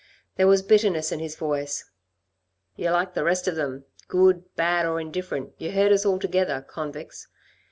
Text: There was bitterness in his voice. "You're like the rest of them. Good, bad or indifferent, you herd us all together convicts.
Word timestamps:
There 0.35 0.47
was 0.47 0.63
bitterness 0.63 1.11
in 1.11 1.19
his 1.19 1.35
voice. 1.35 1.87
"You're 2.75 2.89
like 2.91 3.13
the 3.13 3.23
rest 3.23 3.47
of 3.47 3.55
them. 3.55 3.85
Good, 4.07 4.55
bad 4.55 4.83
or 4.87 4.99
indifferent, 4.99 5.53
you 5.59 5.71
herd 5.73 5.91
us 5.91 6.07
all 6.07 6.17
together 6.17 6.65
convicts. 6.67 7.27